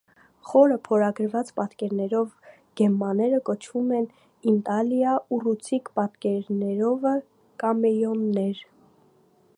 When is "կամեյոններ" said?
7.67-8.67